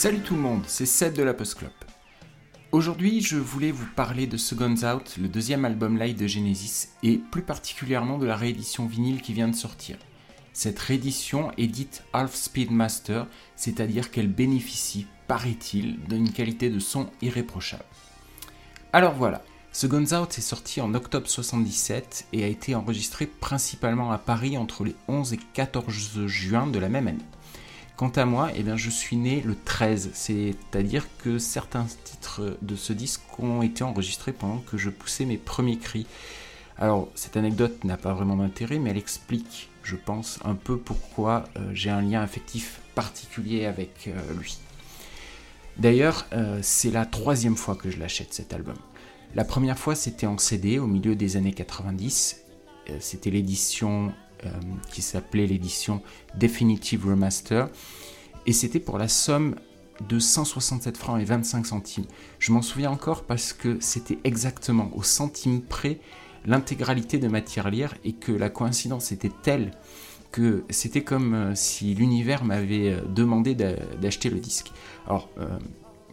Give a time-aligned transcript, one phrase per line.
[0.00, 1.58] Salut tout le monde, c'est Seth de la Post.
[2.72, 7.18] Aujourd'hui, je voulais vous parler de Seconds Out, le deuxième album live de Genesis, et
[7.18, 9.98] plus particulièrement de la réédition vinyle qui vient de sortir.
[10.54, 13.26] Cette réédition est dite Half Speed Master,
[13.56, 17.84] c'est-à-dire qu'elle bénéficie, paraît-il, d'une qualité de son irréprochable.
[18.94, 24.16] Alors voilà, Seconds Out est sorti en octobre 77 et a été enregistré principalement à
[24.16, 27.18] Paris entre les 11 et 14 juin de la même année.
[28.00, 32.74] Quant à moi, eh bien, je suis né le 13, c'est-à-dire que certains titres de
[32.74, 36.06] ce disque ont été enregistrés pendant que je poussais mes premiers cris.
[36.78, 41.44] Alors, cette anecdote n'a pas vraiment d'intérêt, mais elle explique, je pense, un peu pourquoi
[41.58, 44.56] euh, j'ai un lien affectif particulier avec euh, lui.
[45.76, 48.76] D'ailleurs, euh, c'est la troisième fois que je l'achète cet album.
[49.34, 52.40] La première fois, c'était en CD au milieu des années 90.
[52.98, 54.14] c'était l'édition
[54.90, 56.02] qui s'appelait l'édition
[56.36, 57.68] Definitive Remaster.
[58.46, 59.56] Et c'était pour la somme
[60.08, 62.06] de 167 francs et 25 centimes.
[62.38, 66.00] Je m'en souviens encore parce que c'était exactement au centime près
[66.46, 69.72] l'intégralité de matière lire et que la coïncidence était telle
[70.32, 74.72] que c'était comme euh, si l'univers m'avait euh, demandé d'acheter le disque.
[75.06, 75.28] Alors,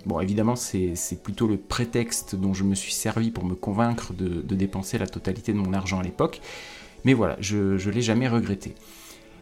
[0.05, 4.55] bon, évidemment, c'est plutôt le prétexte dont je me suis servi pour me convaincre de
[4.55, 6.41] dépenser la totalité de mon argent à l'époque.
[7.07, 8.75] Mais voilà, je ne l'ai jamais regretté.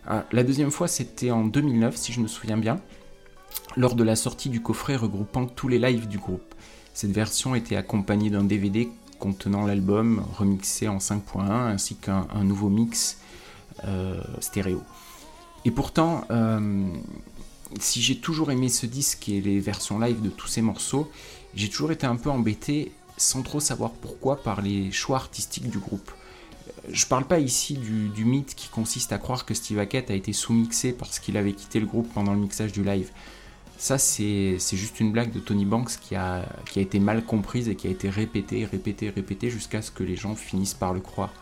[0.05, 2.79] Ah, la deuxième fois, c'était en 2009, si je me souviens bien,
[3.75, 6.53] lors de la sortie du coffret regroupant tous les lives du groupe.
[6.93, 13.17] Cette version était accompagnée d'un DVD contenant l'album remixé en 5.1 ainsi qu'un nouveau mix
[13.85, 14.83] euh, stéréo.
[15.65, 16.85] Et pourtant, euh,
[17.79, 21.09] si j'ai toujours aimé ce disque et les versions live de tous ces morceaux,
[21.55, 25.79] j'ai toujours été un peu embêté sans trop savoir pourquoi par les choix artistiques du
[25.79, 26.11] groupe
[26.91, 30.33] je parle pas ici du, mythe qui consiste à croire que Steve Hackett a été
[30.33, 33.09] sous-mixé parce qu'il avait quitté le groupe pendant le mixage du live.
[33.77, 36.45] Ça, c'est juste une blague de Tony Banks qui a,
[36.75, 40.35] été mal comprise et qui a été répétée, répétée, répétée jusqu'à ce que les gens
[40.35, 41.33] finissent par le croire.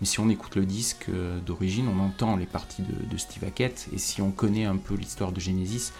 [0.00, 3.88] Mais si on écoute le disque euh, d'origine, on entend les parties de, Steve Hackett,
[3.92, 5.92] et si on connaît un peu l'histoire de Genesis,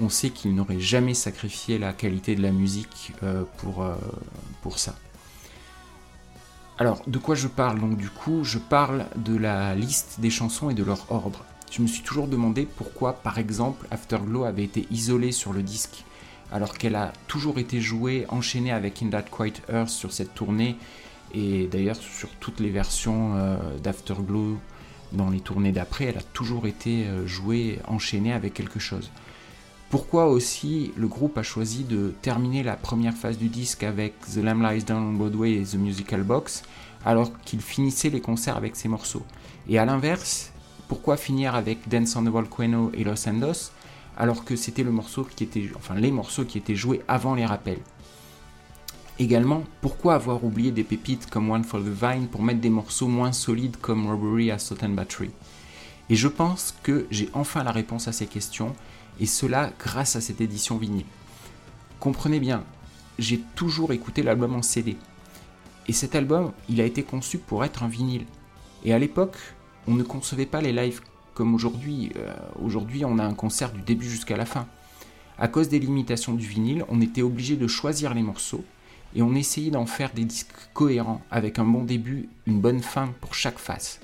[0.00, 3.94] on sait qu'il n'aurait jamais sacrifié la qualité de la musique euh, pour, euh,
[4.62, 4.96] pour ça.
[6.78, 10.68] Alors, de quoi je parle Donc du coup, je parle de la liste des chansons
[10.68, 11.42] et de leur ordre.
[11.70, 16.04] Je me suis toujours demandé pourquoi, par exemple, Afterglow avait été isolée sur le disque,
[16.52, 20.76] alors qu'elle a toujours été jouée, enchaînée avec In That Quiet Earth sur cette tournée,
[21.34, 24.58] et d'ailleurs sur toutes les versions euh, d'Afterglow
[25.12, 29.10] dans les tournées d'après, elle a toujours été euh, jouée, enchaînée avec quelque chose.
[29.88, 34.38] Pourquoi aussi le groupe a choisi de terminer la première phase du disque avec The
[34.38, 36.64] Lamb Lies Down on Broadway et The Musical Box,
[37.04, 39.22] alors qu'il finissait les concerts avec ces morceaux?
[39.68, 40.50] Et à l'inverse,
[40.88, 43.70] pourquoi finir avec Dance on the Volcano et Los Andos,
[44.18, 47.46] alors que c'était le morceau qui était, enfin les morceaux qui étaient joués avant les
[47.46, 47.80] rappels?
[49.20, 53.08] Également, pourquoi avoir oublié des pépites comme One for the Vine pour mettre des morceaux
[53.08, 55.30] moins solides comme Robbery à Sutton Battery?
[56.10, 58.74] Et je pense que j'ai enfin la réponse à ces questions
[59.20, 61.06] et cela grâce à cette édition vinyle.
[62.00, 62.64] Comprenez bien,
[63.18, 64.96] j'ai toujours écouté l'album en CD.
[65.88, 68.26] Et cet album, il a été conçu pour être un vinyle.
[68.84, 69.36] Et à l'époque,
[69.86, 71.00] on ne concevait pas les lives
[71.34, 72.12] comme aujourd'hui.
[72.16, 74.66] Euh, aujourd'hui, on a un concert du début jusqu'à la fin.
[75.38, 78.64] À cause des limitations du vinyle, on était obligé de choisir les morceaux
[79.14, 83.12] et on essayait d'en faire des disques cohérents avec un bon début, une bonne fin
[83.20, 84.00] pour chaque face.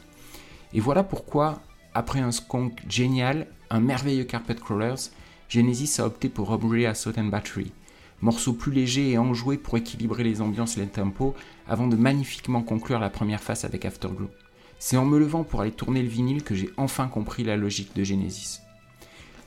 [0.75, 1.61] Et voilà pourquoi,
[1.95, 5.11] après un skunk génial, un merveilleux Carpet Crawlers,
[5.49, 7.73] Genesis a opté pour Robbery à and Battery,
[8.21, 11.35] morceau plus léger et enjoué pour équilibrer les ambiances et les tempos,
[11.67, 14.31] avant de magnifiquement conclure la première face avec Afterglow.
[14.79, 17.97] C'est en me levant pour aller tourner le vinyle que j'ai enfin compris la logique
[17.97, 18.61] de Genesis.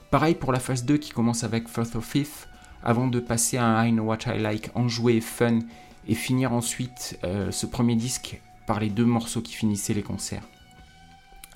[0.09, 2.47] Pareil pour la phase 2 qui commence avec Fourth of Fifth,
[2.83, 5.59] avant de passer à un I Know What I Like enjoué et fun,
[6.07, 10.47] et finir ensuite euh, ce premier disque par les deux morceaux qui finissaient les concerts.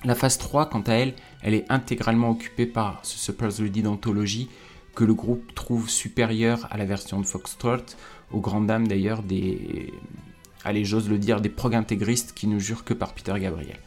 [0.04, 4.48] La phase 3, quant à elle, elle est intégralement occupée par ce Supposedly d'anthologie
[4.94, 7.84] que le groupe trouve supérieur à la version de Foxtrot,
[8.32, 9.92] aux grandes dames d'ailleurs des,
[10.64, 13.78] allez le dire, des prog intégristes qui ne jurent que par Peter Gabriel.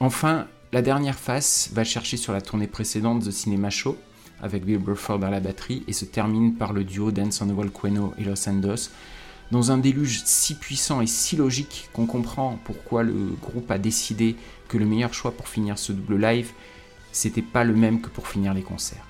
[0.00, 3.96] Enfin, la dernière phase va chercher sur la tournée précédente The Cinema Show,
[4.42, 7.52] avec Bill Burford à la batterie, et se termine par le duo Dance on the
[7.52, 8.90] Volcano et Los Andos,
[9.50, 14.36] dans un déluge si puissant et si logique qu'on comprend pourquoi le groupe a décidé
[14.68, 16.50] que le meilleur choix pour finir ce double live,
[17.12, 19.06] c'était pas le même que pour finir les concerts.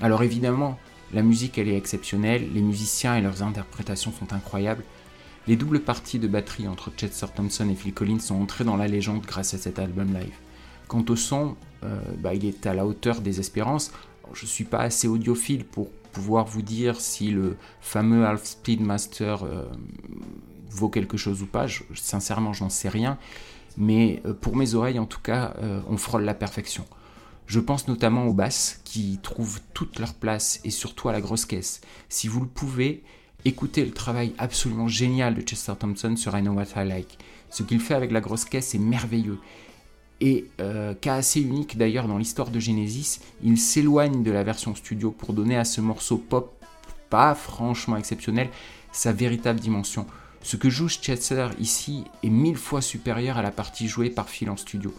[0.00, 0.78] Alors évidemment,
[1.12, 4.84] la musique elle est exceptionnelle, les musiciens et leurs interprétations sont incroyables.
[5.48, 8.86] Les doubles parties de batterie entre Chester Thompson et Phil Collins sont entrées dans la
[8.86, 10.34] légende grâce à cet album live.
[10.86, 13.90] Quant au son, euh, bah, il est à la hauteur des espérances.
[14.32, 18.80] je ne suis pas assez audiophile pour pouvoir vous dire si le fameux Half Speed
[18.80, 19.64] Master euh,
[20.70, 21.66] vaut quelque chose ou pas.
[21.66, 23.18] Je, sincèrement, j'en sais rien.
[23.76, 26.84] Mais euh, pour mes oreilles, en tout cas, euh, on frôle la perfection.
[27.46, 31.46] Je pense notamment aux basses qui trouvent toute leur place et surtout à la grosse
[31.46, 31.80] caisse.
[32.08, 33.02] Si vous le pouvez,
[33.44, 37.18] écoutez le travail absolument génial de Chester Thompson sur I Know What I Like.
[37.48, 39.38] Ce qu'il fait avec la grosse caisse est merveilleux.
[40.20, 44.74] Et euh, cas assez unique d'ailleurs dans l'histoire de Genesis, il s'éloigne de la version
[44.74, 46.52] studio pour donner à ce morceau pop
[47.08, 48.48] pas franchement exceptionnel
[48.92, 50.06] sa véritable dimension.
[50.42, 54.50] Ce que joue Chester ici est mille fois supérieur à la partie jouée par Phil
[54.50, 54.94] en studio.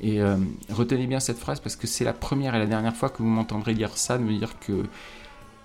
[0.00, 0.36] Et euh,
[0.70, 3.28] retenez bien cette phrase parce que c'est la première et la dernière fois que vous
[3.28, 4.84] m'entendrez dire ça, de me dire que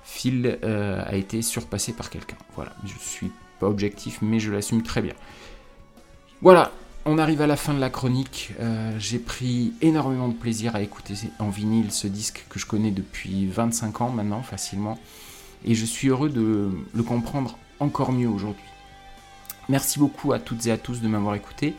[0.03, 2.37] Phil euh, a été surpassé par quelqu'un.
[2.55, 5.13] Voilà, je suis pas objectif, mais je l'assume très bien.
[6.41, 6.71] Voilà,
[7.05, 8.51] on arrive à la fin de la chronique.
[8.59, 12.91] Euh, j'ai pris énormément de plaisir à écouter en vinyle ce disque que je connais
[12.91, 14.97] depuis 25 ans maintenant, facilement.
[15.65, 18.63] Et je suis heureux de le comprendre encore mieux aujourd'hui.
[19.69, 21.73] Merci beaucoup à toutes et à tous de m'avoir écouté.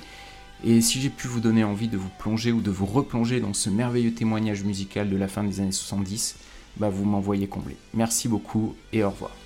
[0.63, 3.53] Et si j'ai pu vous donner envie de vous plonger ou de vous replonger dans
[3.53, 6.37] ce merveilleux témoignage musical de la fin des années 70,
[6.79, 7.77] bah vous m'envoyez combler.
[7.93, 9.44] Merci beaucoup et au revoir.